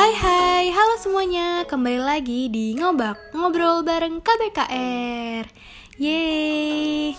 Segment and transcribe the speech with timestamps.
[0.00, 5.44] Hai hai, halo semuanya, kembali lagi di Ngobak, ngobrol bareng KBKR
[6.00, 7.12] Yeay.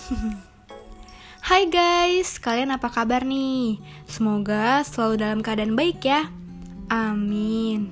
[1.54, 3.78] Hai guys, kalian apa kabar nih?
[4.10, 6.34] Semoga selalu dalam keadaan baik ya.
[6.90, 7.86] Amin.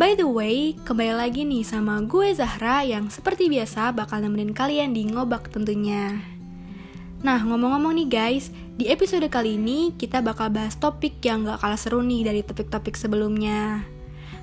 [0.00, 4.96] By the way, kembali lagi nih sama gue Zahra yang seperti biasa bakal nemenin kalian
[4.96, 6.24] di Ngobak tentunya.
[7.20, 8.48] Nah, ngomong-ngomong nih guys,
[8.80, 12.96] di episode kali ini kita bakal bahas topik yang gak kalah seru nih dari topik-topik
[12.96, 13.95] sebelumnya.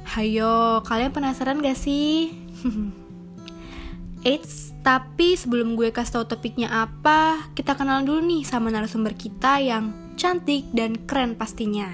[0.03, 2.35] Hayo, kalian penasaran gak sih?
[4.27, 9.63] Eits, tapi sebelum gue kasih tau topiknya apa, kita kenal dulu nih sama narasumber kita
[9.63, 11.87] yang cantik dan keren pastinya.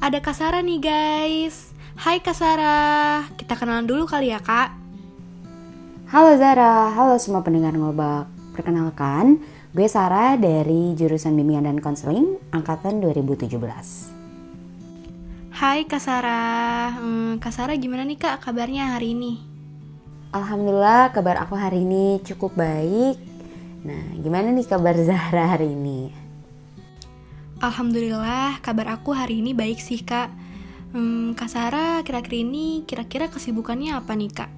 [0.00, 1.76] Ada Kasara nih guys.
[2.00, 4.72] Hai Kasara, kita kenalan dulu kali ya kak.
[6.08, 8.26] Halo Zara, halo semua pendengar ngobak.
[8.56, 9.38] Perkenalkan,
[9.70, 14.09] Gue Sarah dari jurusan Bimbingan dan Konseling angkatan 2017.
[15.60, 19.36] Hai Kak Sarah, hmm, Kak Sarah gimana nih Kak kabarnya hari ini?
[20.32, 23.20] Alhamdulillah kabar aku hari ini cukup baik.
[23.84, 26.16] Nah, gimana nih kabar Zahra hari ini?
[27.60, 30.32] Alhamdulillah kabar aku hari ini baik sih Kak.
[30.96, 34.50] Hmm, Kak Sarah kira-kira ini kira-kira kesibukannya apa nih Kak?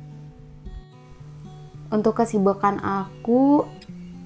[1.91, 3.67] Untuk kesibukan aku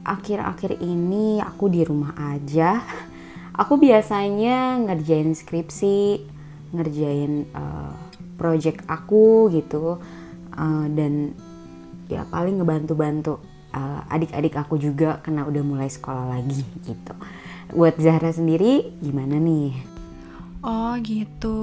[0.04, 2.84] akhir-akhir ini aku di rumah aja.
[3.64, 6.35] Aku biasanya ngerjain skripsi,
[6.76, 7.96] ngerjain uh,
[8.36, 9.96] project aku gitu,
[10.52, 11.32] uh, dan
[12.06, 13.40] ya paling ngebantu-bantu
[13.74, 17.14] uh, adik-adik aku juga karena udah mulai sekolah lagi gitu.
[17.74, 19.96] Buat Zahra sendiri gimana nih?
[20.66, 21.58] Oh gitu,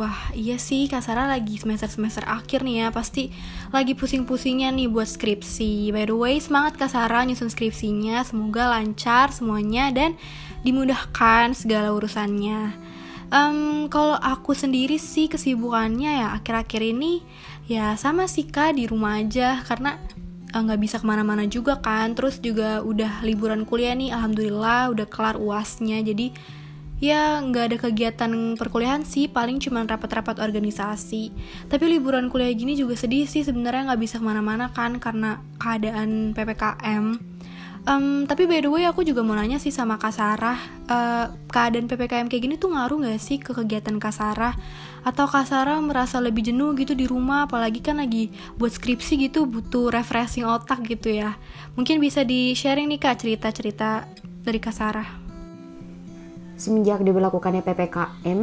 [0.00, 2.88] wah iya sih Kak Sarah lagi semester-semester akhir nih ya.
[2.88, 3.28] Pasti
[3.68, 5.92] lagi pusing-pusingnya nih buat skripsi.
[5.92, 8.24] By the way, semangat Kak Sarah nyusun skripsinya.
[8.24, 10.16] Semoga lancar semuanya dan
[10.64, 12.72] dimudahkan segala urusannya
[13.30, 17.22] um, Kalau aku sendiri sih kesibukannya ya akhir-akhir ini
[17.66, 19.58] Ya sama sih Kak di rumah aja.
[19.66, 19.98] Karena
[20.54, 22.14] eh, nggak uh, bisa ke mana-mana juga kan.
[22.14, 26.30] Terus juga udah liburan kuliah nih Alhamdulillah udah kelar uasnya Jadi
[26.96, 31.34] ya nggak ada kegiatan perkuliahan sih paling cuma rapat-rapat organisasi.
[31.68, 36.32] Tapi liburan kuliah gini juga sedih sih sebenarnya nggak bisa ke mana-mana kan karena keadaan
[36.32, 37.35] ppkm
[37.86, 40.58] um, tapi by the way aku juga mau nanya sih sama kak Sarah
[40.90, 44.52] uh, keadaan ppkm kayak gini tuh ngaruh nggak sih ke kegiatan kak Sarah
[45.06, 49.46] atau kak Sarah merasa lebih jenuh gitu di rumah apalagi kan lagi buat skripsi gitu
[49.46, 51.38] butuh refreshing otak gitu ya
[51.78, 54.10] mungkin bisa di sharing nih kak cerita-cerita
[54.42, 55.08] dari kak Sarah
[56.56, 58.40] semenjak diberlakukannya PPKM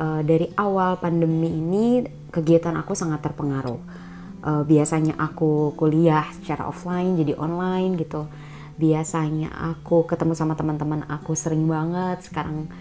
[0.00, 2.02] uh, eh, dari awal pandemi ini
[2.32, 4.08] kegiatan aku sangat terpengaruh.
[4.40, 8.24] Uh, biasanya aku kuliah secara offline jadi online gitu.
[8.80, 12.24] Biasanya aku ketemu sama teman-teman aku sering banget.
[12.24, 12.72] Sekarang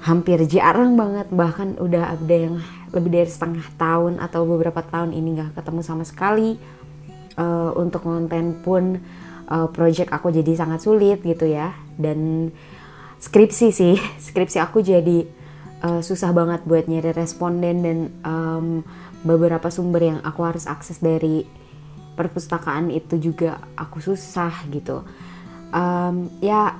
[0.00, 2.56] hampir jarang banget bahkan udah ada yang
[2.90, 6.56] lebih dari setengah tahun atau beberapa tahun ini nggak ketemu sama sekali
[7.36, 8.96] uh, untuk konten pun
[9.52, 12.48] uh, project aku jadi sangat sulit gitu ya dan
[13.20, 13.94] skripsi sih
[14.32, 15.28] skripsi aku jadi
[15.84, 18.66] uh, susah banget buat nyari responden dan um,
[19.20, 21.44] beberapa sumber yang aku harus akses dari
[22.16, 25.04] perpustakaan itu juga aku susah gitu
[25.70, 26.76] um, ya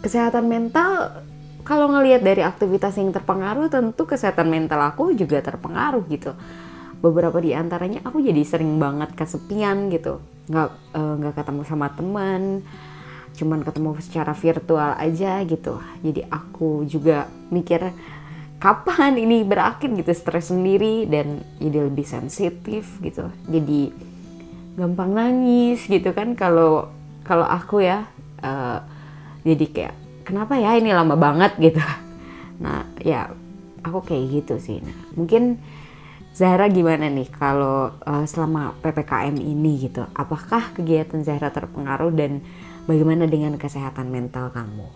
[0.00, 1.22] kesehatan mental
[1.68, 6.32] kalau ngelihat dari aktivitas yang terpengaruh tentu kesehatan mental aku juga terpengaruh gitu.
[6.98, 10.24] Beberapa di antaranya aku jadi sering banget kesepian gitu.
[10.48, 12.64] Nggak eh, nggak ketemu sama teman
[13.38, 15.78] cuman ketemu secara virtual aja gitu.
[16.02, 17.94] Jadi aku juga mikir
[18.58, 20.10] kapan ini berakhir gitu.
[20.10, 23.28] Stres sendiri dan jadi lebih sensitif gitu.
[23.46, 23.92] Jadi
[24.74, 26.90] gampang nangis gitu kan kalau
[27.28, 28.08] kalau aku ya
[28.40, 28.80] uh,
[29.44, 29.94] jadi kayak
[30.24, 31.52] kenapa ya ini lama banget?
[31.68, 31.84] gitu.
[32.64, 33.28] Nah ya
[33.84, 34.80] aku kayak gitu sih.
[34.80, 35.60] Nah mungkin
[36.32, 40.08] Zahra gimana nih kalau uh, selama ppkm ini gitu?
[40.16, 42.40] Apakah kegiatan Zahra terpengaruh dan
[42.88, 44.88] Bagaimana dengan kesehatan mental kamu?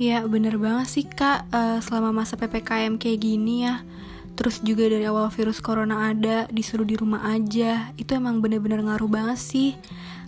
[0.00, 1.44] Ya bener banget sih kak.
[1.52, 3.84] Uh, Selama masa PPKM kayak gini ya
[4.32, 9.12] Terus juga dari awal virus corona ada Disuruh di rumah aja Itu emang bener-bener ngaruh
[9.12, 9.76] banget sih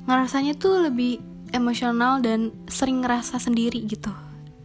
[0.04, 1.20] Ngerasanya tuh lebih
[1.54, 4.10] emosional dan sering ngerasa sendiri gitu.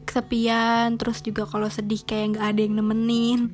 [0.03, 3.53] Kesepian Terus juga kalau sedih kayak gak ada yang nemenin.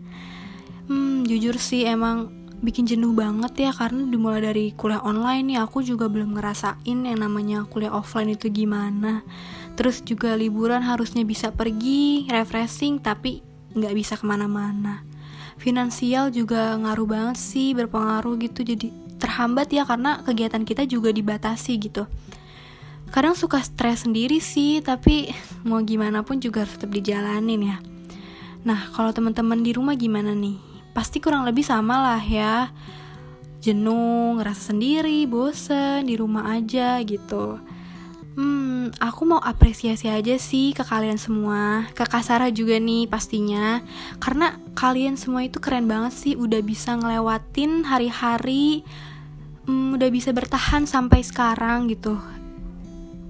[0.88, 2.32] Hmm jujur sih emang
[2.64, 7.20] bikin jenuh banget ya karena dimulai dari kuliah online nih aku juga belum ngerasain yang
[7.20, 9.22] namanya kuliah offline itu gimana.
[9.76, 13.44] Terus juga liburan harusnya bisa pergi refreshing tapi
[13.76, 15.04] nggak bisa ke mana-mana.
[15.60, 21.78] Finansial juga ngaruh banget sih berpengaruh gitu jadi terhambat ya karena kegiatan kita juga dibatasi
[21.80, 22.08] gitu.
[23.14, 25.32] Kadang suka stres sendiri sih tapi
[25.64, 27.78] mau gimana pun juga harus tetap dijalanin ya.
[28.66, 30.58] Nah kalau teman-teman di rumah gimana nih?
[30.92, 32.72] Pasti kurang lebih sama lah ya.
[33.62, 37.75] Jenuh ngerasa sendiri bosen di rumah aja gitu
[38.36, 43.80] Hmm, aku mau apresiasi aja sih ke kalian semua, ke Kasara juga nih pastinya,
[44.20, 48.84] karena kalian semua itu keren banget sih, udah bisa ngelewatin hari-hari,
[49.72, 52.20] hmm, udah bisa bertahan sampai sekarang gitu.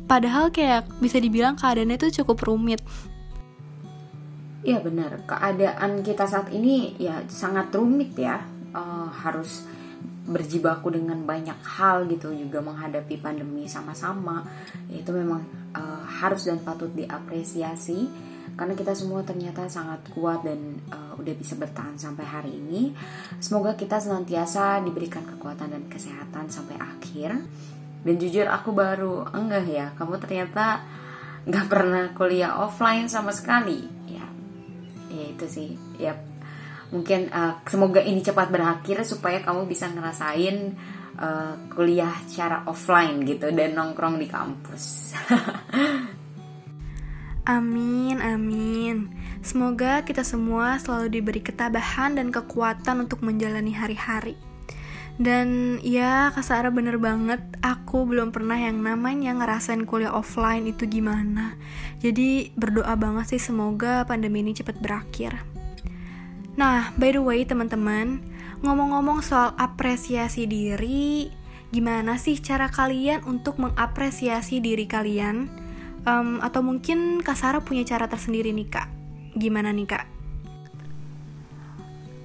[0.10, 2.82] Padahal kayak bisa dibilang keadaannya itu cukup rumit.
[4.66, 8.42] Iya benar, keadaan kita saat ini ya sangat rumit ya,
[8.74, 9.70] uh, harus
[10.26, 14.42] berjibaku dengan banyak hal gitu juga menghadapi pandemi sama-sama
[14.90, 15.46] itu memang
[15.78, 18.10] uh, harus dan patut diapresiasi
[18.56, 22.96] karena kita semua ternyata sangat kuat dan uh, udah bisa bertahan sampai hari ini.
[23.44, 27.36] Semoga kita senantiasa diberikan kekuatan dan kesehatan sampai akhir.
[28.06, 30.86] Dan jujur aku baru enggak ya kamu ternyata
[31.44, 33.82] nggak pernah kuliah offline sama sekali.
[34.08, 34.24] Ya
[35.12, 36.16] ya itu sih ya
[36.96, 40.72] mungkin uh, semoga ini cepat berakhir supaya kamu bisa ngerasain
[41.20, 45.12] uh, kuliah secara offline gitu dan nongkrong di kampus.
[47.60, 49.12] amin, amin.
[49.44, 54.40] Semoga kita semua selalu diberi ketabahan dan kekuatan untuk menjalani hari-hari.
[55.16, 60.84] Dan ya, Kak Sarah bener banget, aku belum pernah yang namanya ngerasain kuliah offline itu
[60.92, 61.56] gimana.
[62.04, 65.56] Jadi berdoa banget sih semoga pandemi ini cepat berakhir.
[66.56, 68.24] Nah, by the way teman-teman,
[68.64, 71.28] ngomong-ngomong soal apresiasi diri,
[71.76, 75.52] gimana sih cara kalian untuk mengapresiasi diri kalian?
[76.08, 78.88] Um, atau mungkin Kak Sarah punya cara tersendiri nih Kak?
[79.36, 80.06] Gimana nih Kak?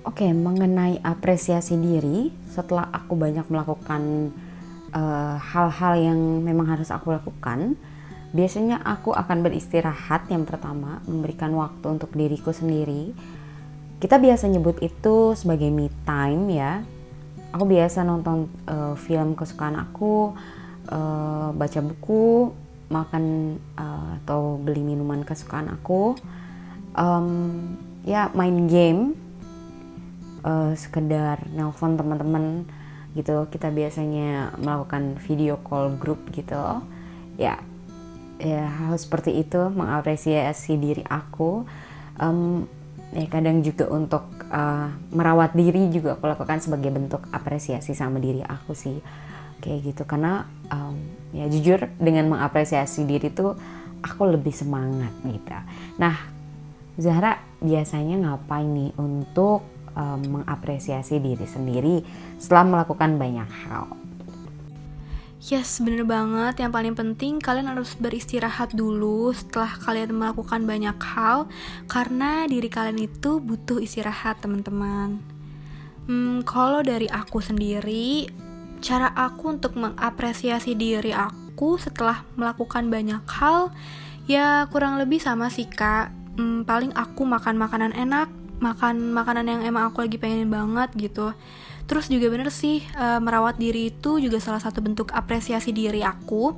[0.06, 4.32] Oke, mengenai apresiasi diri, setelah aku banyak melakukan
[4.94, 7.76] eh, hal-hal uh, yang memang harus aku lakukan,
[8.32, 13.12] biasanya aku akan beristirahat yang pertama, memberikan waktu untuk diriku sendiri,
[14.00, 16.80] kita biasa nyebut itu sebagai me time ya.
[17.52, 20.32] Aku biasa nonton uh, film kesukaan aku
[20.88, 22.54] uh, baca buku
[22.88, 26.16] makan uh, atau beli minuman kesukaan aku.
[26.96, 29.12] Um, ya main game
[30.48, 32.64] uh, sekedar nelpon teman-teman
[33.12, 33.44] gitu.
[33.52, 36.80] Kita biasanya melakukan video call grup gitu.
[37.36, 37.60] Ya
[38.40, 41.68] ya hal seperti itu mengapresiasi diri aku.
[42.16, 42.64] Um,
[43.10, 48.42] ya kadang juga untuk uh, merawat diri juga aku lakukan sebagai bentuk apresiasi sama diri
[48.42, 48.98] aku sih.
[49.60, 50.96] Kayak gitu karena um,
[51.36, 53.54] ya jujur dengan mengapresiasi diri tuh
[54.00, 55.58] aku lebih semangat gitu.
[56.00, 56.16] Nah
[56.96, 59.64] Zahra biasanya ngapain nih untuk
[59.94, 62.00] um, mengapresiasi diri sendiri
[62.40, 63.92] setelah melakukan banyak hal
[65.40, 66.60] Yes, bener banget.
[66.60, 71.48] Yang paling penting kalian harus beristirahat dulu setelah kalian melakukan banyak hal
[71.88, 75.16] karena diri kalian itu butuh istirahat, teman-teman.
[76.04, 78.28] Hmm, kalau dari aku sendiri,
[78.84, 83.72] cara aku untuk mengapresiasi diri aku setelah melakukan banyak hal
[84.28, 86.12] ya kurang lebih sama sih, Kak.
[86.36, 88.28] Hmm, paling aku makan makanan enak,
[88.60, 91.32] makan makanan yang emang aku lagi pengen banget gitu
[91.90, 96.54] Terus juga bener sih uh, merawat diri itu juga salah satu bentuk apresiasi diri aku.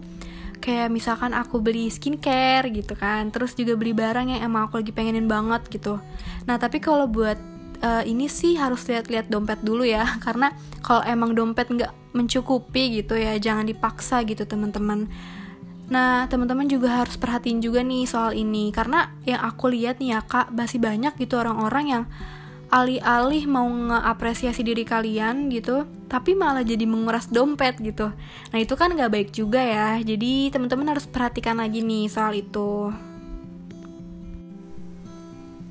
[0.61, 4.93] Kayak misalkan aku beli skincare gitu kan, terus juga beli barang yang emang aku lagi
[4.93, 6.05] pengenin banget gitu.
[6.45, 7.41] Nah tapi kalau buat
[7.81, 10.53] uh, ini sih harus lihat-lihat dompet dulu ya, karena
[10.85, 15.09] kalau emang dompet nggak mencukupi gitu ya, jangan dipaksa gitu teman-teman.
[15.93, 18.73] Nah, teman-teman juga harus perhatiin juga nih soal ini.
[18.73, 22.05] Karena yang aku lihat nih ya Kak, masih banyak gitu orang-orang yang
[22.73, 28.09] alih-alih mau ngeapresiasi diri kalian gitu tapi malah jadi menguras dompet gitu.
[28.49, 30.01] Nah itu kan nggak baik juga ya.
[30.01, 32.89] Jadi teman-teman harus perhatikan lagi nih soal itu.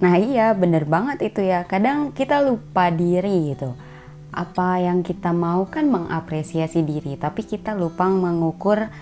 [0.02, 1.66] Nah iya bener banget itu ya.
[1.66, 3.74] Kadang kita lupa diri gitu.
[4.30, 8.94] Apa yang kita mau kan mengapresiasi diri tapi kita lupa mengukur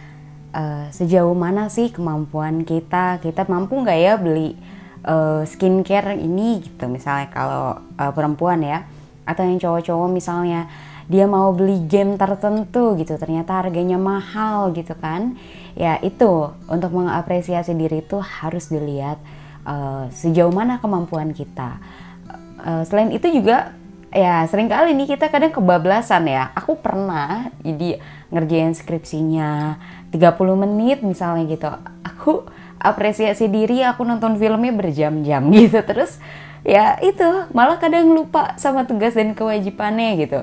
[0.53, 3.21] uh, sejauh mana sih kemampuan kita?
[3.21, 4.55] Kita mampu nggak ya beli
[5.05, 7.65] uh, skincare ini gitu misalnya kalau
[7.97, 8.85] uh, perempuan ya
[9.25, 10.65] atau yang cowok-cowok misalnya
[11.09, 15.37] dia mau beli game tertentu gitu ternyata harganya mahal gitu kan?
[15.73, 19.17] Ya itu untuk mengapresiasi diri itu harus dilihat
[19.65, 21.81] uh, sejauh mana kemampuan kita.
[22.61, 23.73] Uh, selain itu juga
[24.13, 26.53] ya sering kali nih kita kadang kebablasan ya.
[26.53, 27.97] Aku pernah jadi
[28.29, 29.81] ngerjain skripsinya
[30.13, 31.69] 30 menit misalnya gitu.
[32.05, 32.47] Aku
[32.79, 35.79] apresiasi diri aku nonton filmnya berjam-jam gitu.
[35.85, 36.17] Terus
[36.65, 40.39] ya itu malah kadang lupa sama tugas dan kewajibannya gitu.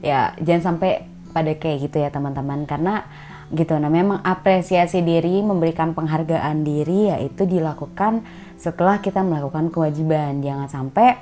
[0.00, 2.64] Ya jangan sampai pada kayak gitu ya teman-teman.
[2.64, 3.04] Karena
[3.52, 8.24] gitu nah memang apresiasi diri memberikan penghargaan diri yaitu dilakukan
[8.56, 10.40] setelah kita melakukan kewajiban.
[10.40, 11.20] Jangan sampai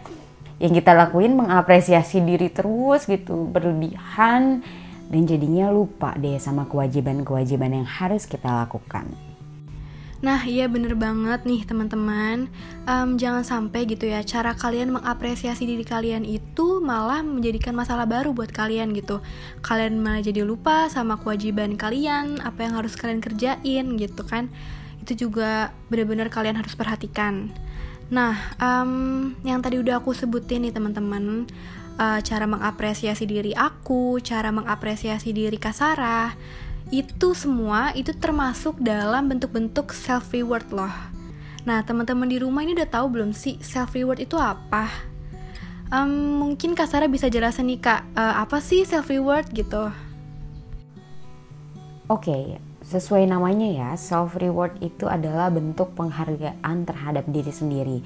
[0.61, 4.61] yang kita lakuin mengapresiasi diri terus gitu berlebihan
[5.10, 9.10] dan jadinya lupa deh sama kewajiban-kewajiban yang harus kita lakukan.
[10.20, 12.52] Nah, iya bener banget nih teman-teman.
[12.84, 18.36] Um, jangan sampai gitu ya, cara kalian mengapresiasi diri kalian itu malah menjadikan masalah baru
[18.36, 19.24] buat kalian gitu.
[19.64, 24.52] Kalian malah jadi lupa sama kewajiban kalian, apa yang harus kalian kerjain gitu kan.
[25.00, 27.48] Itu juga bener-bener kalian harus perhatikan.
[28.12, 31.48] Nah, um, yang tadi udah aku sebutin nih teman-teman,
[32.00, 36.33] uh, cara mengapresiasi diri aku, cara mengapresiasi diri Kasara,
[36.88, 40.90] itu semua itu termasuk dalam bentuk-bentuk self reward loh.
[41.69, 44.88] Nah, teman-teman di rumah ini udah tahu belum sih self reward itu apa?
[45.90, 49.92] Um, mungkin Kak Sarah bisa jelasin nih Kak, uh, apa sih self reward gitu?
[52.11, 52.45] Oke, okay,
[52.83, 57.99] sesuai namanya ya, self reward itu adalah bentuk penghargaan terhadap diri sendiri.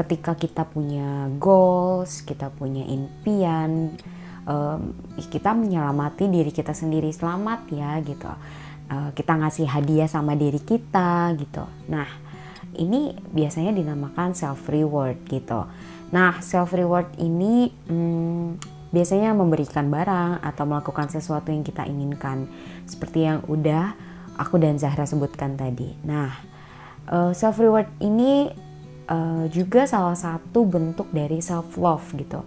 [0.00, 3.92] Ketika kita punya goals, kita punya impian,
[4.48, 4.96] um,
[5.28, 8.32] kita menyelamati diri kita sendiri selamat ya gitu.
[8.88, 11.68] Uh, kita ngasih hadiah sama diri kita gitu.
[11.92, 12.08] Nah
[12.74, 15.68] ini biasanya dinamakan self reward gitu.
[16.10, 18.58] Nah self reward ini hmm,
[18.90, 22.48] biasanya memberikan barang atau melakukan sesuatu yang kita inginkan.
[22.88, 23.94] Seperti yang udah
[24.40, 25.94] aku dan Zahra sebutkan tadi.
[26.02, 26.34] Nah
[27.06, 28.50] uh, self reward ini
[29.10, 32.40] uh, juga salah satu bentuk dari self love gitu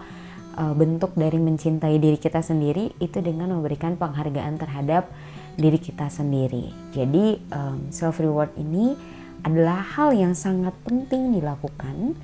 [0.58, 5.10] uh, bentuk dari mencintai diri kita sendiri itu dengan memberikan penghargaan terhadap
[5.54, 6.74] diri kita sendiri.
[6.94, 8.98] Jadi um, self reward ini
[9.44, 12.18] adalah hal yang sangat penting dilakukan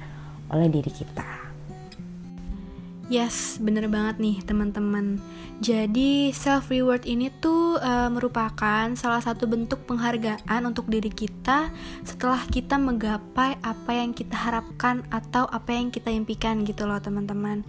[0.50, 1.49] oleh diri kita.
[3.10, 5.18] Yes, bener banget nih teman-teman.
[5.66, 11.74] Jadi self reward ini tuh e, merupakan salah satu bentuk penghargaan untuk diri kita
[12.06, 17.66] setelah kita menggapai apa yang kita harapkan atau apa yang kita impikan gitu loh teman-teman.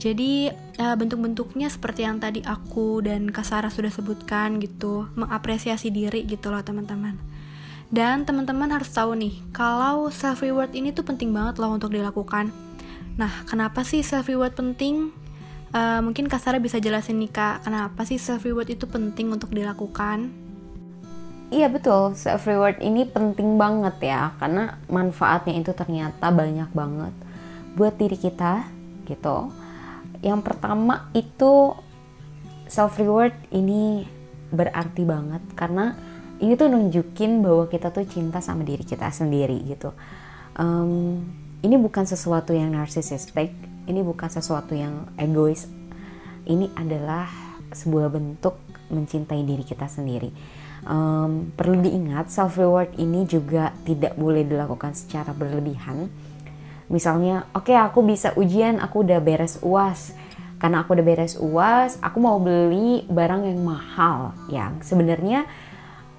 [0.00, 6.48] Jadi e, bentuk-bentuknya seperti yang tadi aku dan Kasara sudah sebutkan gitu, mengapresiasi diri gitu
[6.48, 7.20] loh teman-teman.
[7.92, 12.67] Dan teman-teman harus tahu nih, kalau self reward ini tuh penting banget loh untuk dilakukan
[13.18, 15.10] Nah, kenapa sih self reward penting?
[15.74, 20.32] Uh, mungkin Kasara bisa jelasin nih kak, kenapa sih self reward itu penting untuk dilakukan?
[21.50, 27.14] Iya betul, self reward ini penting banget ya, karena manfaatnya itu ternyata banyak banget
[27.76, 28.64] buat diri kita
[29.04, 29.52] gitu.
[30.24, 31.74] Yang pertama itu
[32.70, 34.06] self reward ini
[34.48, 35.92] berarti banget karena
[36.38, 39.92] ini tuh nunjukin bahwa kita tuh cinta sama diri kita sendiri gitu.
[40.56, 41.24] Um,
[41.58, 43.50] ini bukan sesuatu yang narsisistik,
[43.90, 45.66] ini bukan sesuatu yang egois.
[46.46, 47.28] Ini adalah
[47.74, 48.56] sebuah bentuk
[48.88, 50.30] mencintai diri kita sendiri.
[50.86, 56.08] Um, perlu diingat, self reward ini juga tidak boleh dilakukan secara berlebihan.
[56.88, 60.16] Misalnya, oke okay, aku bisa ujian, aku udah beres uas.
[60.56, 65.44] Karena aku udah beres uas, aku mau beli barang yang mahal, yang sebenarnya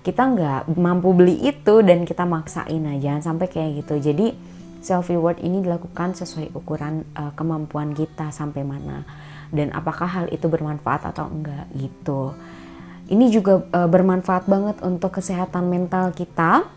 [0.04, 4.00] kita nggak mampu beli itu dan kita maksain aja, jangan sampai kayak gitu.
[4.00, 4.28] Jadi
[4.80, 9.04] self reward ini dilakukan sesuai ukuran uh, kemampuan kita sampai mana
[9.52, 12.34] dan apakah hal itu bermanfaat atau enggak gitu.
[13.10, 16.70] Ini juga uh, bermanfaat banget untuk kesehatan mental kita.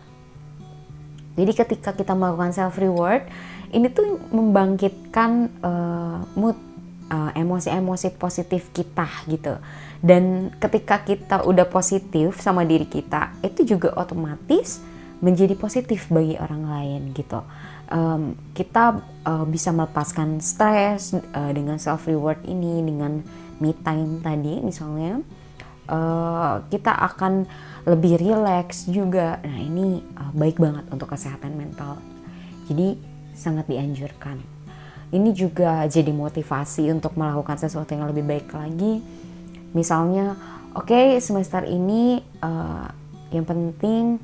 [1.33, 3.25] Jadi ketika kita melakukan self reward,
[3.73, 6.57] ini tuh membangkitkan uh, mood
[7.13, 9.53] emosi-emosi uh, positif kita gitu.
[10.01, 14.81] Dan ketika kita udah positif sama diri kita, itu juga otomatis
[15.21, 17.45] menjadi positif bagi orang lain gitu
[17.91, 23.23] um, kita uh, bisa melepaskan stres uh, dengan self reward ini dengan
[23.59, 25.23] me time tadi misalnya
[25.87, 27.47] uh, kita akan
[27.83, 29.39] lebih rileks juga.
[29.43, 31.99] Nah ini uh, baik banget untuk kesehatan mental.
[32.71, 32.95] Jadi
[33.35, 34.39] sangat dianjurkan.
[35.13, 39.03] Ini juga jadi motivasi untuk melakukan sesuatu yang lebih baik lagi.
[39.75, 40.37] Misalnya
[40.73, 42.87] oke okay, semester ini uh,
[43.29, 44.21] yang penting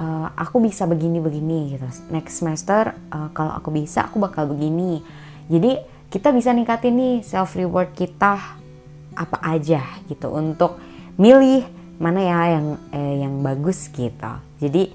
[0.00, 1.86] uh, aku bisa begini-begini gitu.
[2.08, 5.04] Next semester uh, kalau aku bisa aku bakal begini.
[5.52, 5.76] Jadi
[6.08, 8.58] kita bisa ningkatin nih self reward kita
[9.14, 10.80] apa aja gitu untuk
[11.20, 11.66] milih
[12.00, 12.66] mana ya yang
[12.96, 14.32] eh, yang bagus gitu.
[14.58, 14.90] Jadi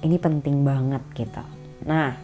[0.00, 1.42] ini penting banget gitu.
[1.84, 2.16] Nah,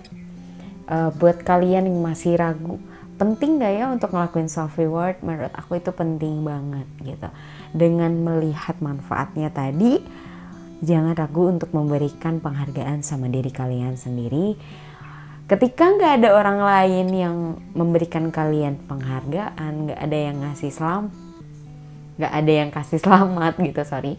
[0.86, 2.78] uh, buat kalian yang masih ragu,
[3.18, 5.18] penting gak ya untuk ngelakuin self reward?
[5.26, 7.28] Menurut aku itu penting banget gitu.
[7.74, 9.98] Dengan melihat manfaatnya tadi,
[10.84, 14.54] jangan ragu untuk memberikan penghargaan sama diri kalian sendiri.
[15.44, 17.36] Ketika nggak ada orang lain yang
[17.76, 21.12] memberikan kalian penghargaan, nggak ada yang ngasih selam,
[22.16, 24.16] nggak ada yang kasih selamat gitu, sorry.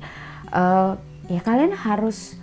[0.53, 2.37] Uh, ya kalian harus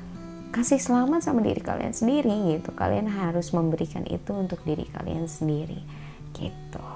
[0.50, 2.74] kasih selamat sama diri kalian sendiri gitu.
[2.74, 5.78] Kalian harus memberikan itu untuk diri kalian sendiri
[6.34, 6.86] gitu.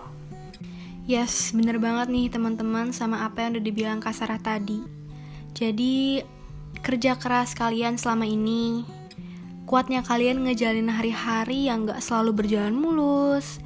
[1.07, 4.83] Yes, bener banget nih teman-teman sama apa yang udah dibilang Kak Sarah tadi.
[5.55, 6.19] Jadi,
[6.83, 8.85] kerja keras kalian selama ini,
[9.65, 13.61] kuatnya kalian ngejalin hari-hari yang gak selalu berjalan mulus,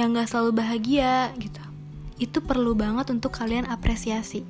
[0.00, 1.62] yang gak selalu bahagia gitu.
[2.16, 4.46] Itu perlu banget untuk kalian apresiasi.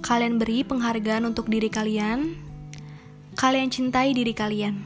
[0.00, 2.36] Kalian beri penghargaan untuk diri kalian,
[3.36, 4.80] kalian cintai diri kalian.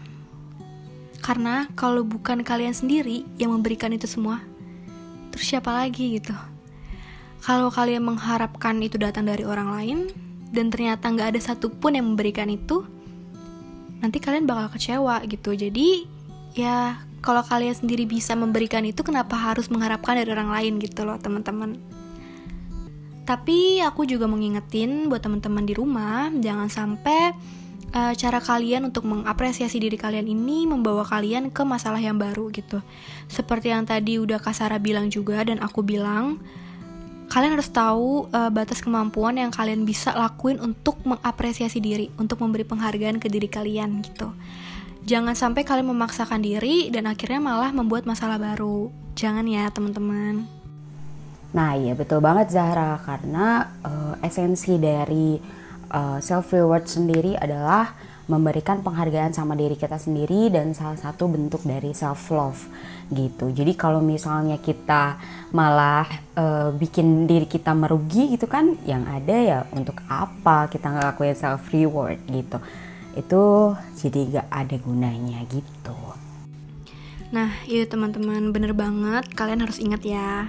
[1.24, 4.44] Karena kalau bukan kalian sendiri yang memberikan itu semua,
[5.34, 6.34] terus siapa lagi gitu
[7.44, 9.98] kalau kalian mengharapkan itu datang dari orang lain
[10.50, 12.84] dan ternyata nggak ada satupun yang memberikan itu
[14.02, 16.04] nanti kalian bakal kecewa gitu jadi
[16.52, 21.16] ya kalau kalian sendiri bisa memberikan itu kenapa harus mengharapkan dari orang lain gitu loh
[21.16, 21.80] teman-teman
[23.24, 27.32] tapi aku juga mengingetin buat teman-teman di rumah jangan sampai
[27.94, 32.82] uh, cara kalian untuk mengapresiasi diri kalian ini membawa kalian ke masalah yang baru gitu.
[33.30, 36.42] Seperti yang tadi udah Kasara bilang juga dan aku bilang,
[37.34, 42.62] kalian harus tahu uh, batas kemampuan yang kalian bisa lakuin untuk mengapresiasi diri, untuk memberi
[42.62, 44.30] penghargaan ke diri kalian gitu.
[45.02, 48.94] Jangan sampai kalian memaksakan diri dan akhirnya malah membuat masalah baru.
[49.18, 50.46] Jangan ya, teman-teman.
[51.50, 55.34] Nah, iya betul banget Zahra karena uh, esensi dari
[55.90, 61.28] uh, eh, self reward sendiri adalah memberikan penghargaan sama diri kita sendiri dan salah satu
[61.28, 62.60] bentuk dari self love
[63.12, 63.52] gitu.
[63.52, 65.20] Jadi kalau misalnya kita
[65.52, 71.36] malah uh, bikin diri kita merugi gitu kan, yang ada ya untuk apa kita ngelakuin
[71.36, 72.58] self reward gitu.
[73.14, 75.96] Itu jadi gak ada gunanya gitu.
[77.34, 79.26] Nah, itu teman-teman bener banget.
[79.34, 80.48] Kalian harus ingat ya.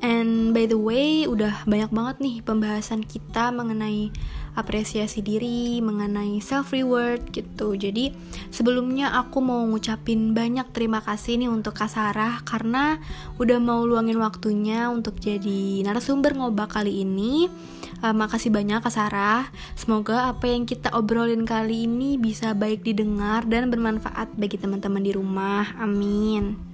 [0.00, 4.08] And by the way, udah banyak banget nih pembahasan kita mengenai
[4.60, 7.72] apresiasi diri, mengenai self reward gitu.
[7.72, 8.12] Jadi
[8.52, 13.00] sebelumnya aku mau ngucapin banyak terima kasih nih untuk Kak Sarah karena
[13.40, 17.48] udah mau luangin waktunya untuk jadi narasumber ngobak kali ini.
[18.00, 19.48] Uh, makasih banyak Kak Sarah.
[19.74, 25.12] Semoga apa yang kita obrolin kali ini bisa baik didengar dan bermanfaat bagi teman-teman di
[25.16, 25.64] rumah.
[25.80, 26.70] Amin.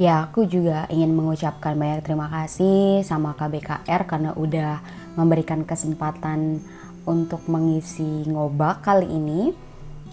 [0.00, 4.80] Ya, aku juga ingin mengucapkan banyak terima kasih sama KBKR karena udah
[5.12, 6.64] memberikan kesempatan
[7.04, 9.52] untuk mengisi ngobak kali ini.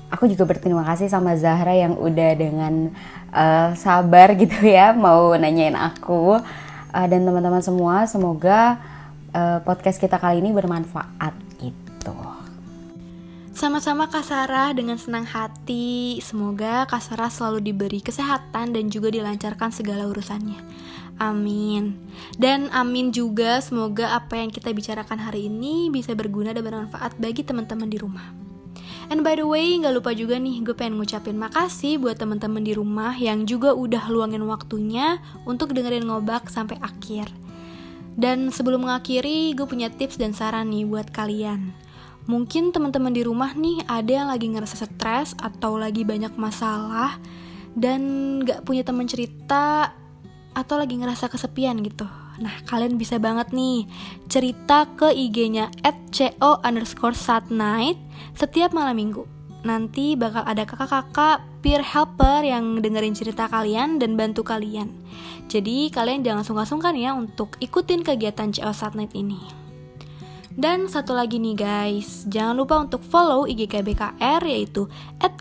[0.08, 2.96] Aku juga berterima kasih sama Zahra yang udah dengan
[3.36, 6.40] uh, sabar gitu ya mau nanyain aku
[6.94, 8.08] uh, dan teman-teman semua.
[8.08, 8.80] Semoga
[9.36, 12.16] uh, podcast kita kali ini bermanfaat gitu.
[13.58, 16.22] Sama-sama Kak Sarah dengan senang hati.
[16.22, 20.62] Semoga Kak Sarah selalu diberi kesehatan dan juga dilancarkan segala urusannya.
[21.18, 21.98] Amin.
[22.38, 27.42] Dan amin juga semoga apa yang kita bicarakan hari ini bisa berguna dan bermanfaat bagi
[27.42, 28.48] teman-teman di rumah.
[29.08, 32.76] And by the way, gak lupa juga nih, gue pengen ngucapin makasih buat teman-teman di
[32.76, 37.32] rumah yang juga udah luangin waktunya untuk dengerin ngobak sampai akhir.
[38.18, 41.72] Dan sebelum mengakhiri, gue punya tips dan saran nih buat kalian.
[42.28, 47.16] Mungkin teman-teman di rumah nih ada yang lagi ngerasa stres atau lagi banyak masalah
[47.80, 48.02] dan
[48.44, 49.96] gak punya teman cerita
[50.58, 52.10] atau lagi ngerasa kesepian gitu.
[52.42, 53.86] Nah, kalian bisa banget nih
[54.26, 58.02] cerita ke IG-nya @co underscore satnight
[58.34, 59.22] setiap malam minggu.
[59.62, 64.90] Nanti bakal ada kakak-kakak peer helper yang dengerin cerita kalian dan bantu kalian.
[65.46, 69.38] Jadi kalian jangan sungkan-sungkan ya untuk ikutin kegiatan CO Satnight ini.
[70.58, 74.90] Dan satu lagi nih guys, jangan lupa untuk follow IG KBKR yaitu
[75.22, 75.38] at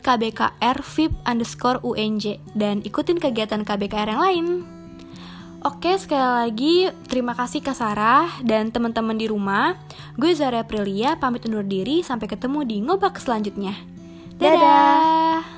[2.53, 4.76] dan ikutin kegiatan KBKR yang lain.
[5.67, 6.75] Oke, sekali lagi
[7.11, 9.75] terima kasih Kak Sarah dan teman-teman di rumah.
[10.15, 13.75] Gue Zara Aprilia pamit undur diri sampai ketemu di ngobak selanjutnya.
[14.39, 14.55] Dadah.
[14.55, 15.56] Dadah.